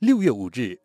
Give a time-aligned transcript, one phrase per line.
[0.00, 0.80] 六月五日，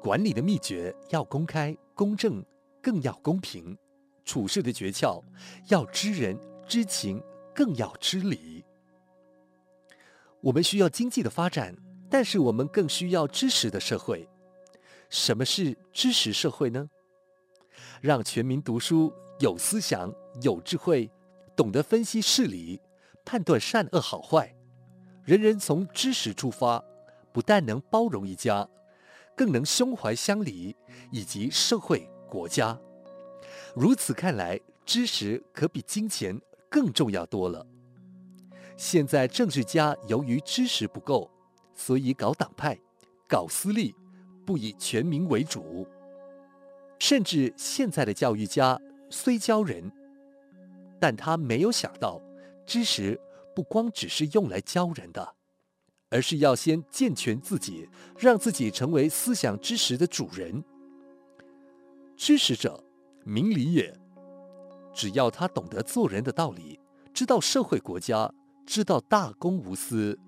[0.00, 2.44] 管理的秘诀要公开、公正，
[2.82, 3.76] 更要公平；
[4.24, 5.22] 处事的诀窍
[5.68, 7.22] 要知人、知情，
[7.54, 8.64] 更要知理。
[10.40, 11.76] 我们需要经济的发展，
[12.10, 14.28] 但是我们更需要知识的社会。
[15.08, 16.90] 什么是知识社会呢？
[18.00, 20.12] 让全民读书，有思想，
[20.42, 21.08] 有智慧，
[21.54, 22.80] 懂得分析事理，
[23.24, 24.52] 判断善恶好坏。
[25.24, 26.84] 人人从知识出发，
[27.36, 28.66] 不但能包容一家，
[29.36, 30.74] 更能胸怀乡里
[31.10, 32.80] 以及社会国家。
[33.74, 37.66] 如此看来，知识可比金钱更重要多了。
[38.78, 41.30] 现在政治家由于知识不够，
[41.74, 42.80] 所以搞党派，
[43.28, 43.94] 搞私利，
[44.46, 45.86] 不以全民为主。
[46.98, 48.80] 甚至现在的教育家
[49.10, 49.92] 虽教人，
[50.98, 52.18] 但他没有想到，
[52.64, 53.20] 知识
[53.54, 55.34] 不光只是用来教人的，
[56.10, 57.88] 而是要先健全自己，
[58.18, 60.62] 让自己成为思想知识的主人。
[62.16, 62.84] 知识者，
[63.24, 63.98] 明理也。
[64.94, 66.78] 只要他懂得做人的道理，
[67.12, 68.32] 知道社会国家，
[68.64, 70.18] 知道大公无私，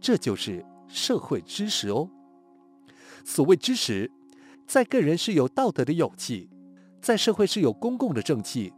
[0.00, 2.08] 这就是社会知识哦。
[3.24, 4.10] 所谓知识。
[4.64, 6.48] 在个人是有道德的勇气，
[7.02, 8.72] 在社会是有公共的正气，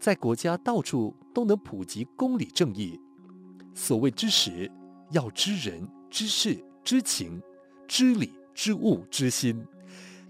[0.00, 2.98] 在国家到处都能普及公理正义。
[3.72, 4.68] 所谓知识，
[5.12, 7.42] 要知人、知事、知情、
[7.86, 9.66] 知理、知物、知心，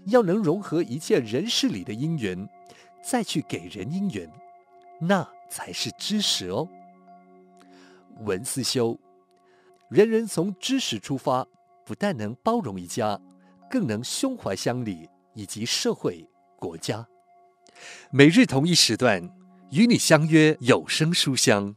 [0.05, 2.47] 要能融合一切人事里的因缘，
[3.03, 4.31] 再去给人因缘，
[4.99, 6.67] 那才是知识哦。
[8.21, 8.99] 文思修，
[9.89, 11.47] 人人从知识出发，
[11.85, 13.19] 不但能包容一家。
[13.71, 16.27] 更能胸怀乡里以及社会
[16.57, 17.07] 国家。
[18.09, 19.21] 每日同一时段
[19.69, 21.75] 与你相约有声书香。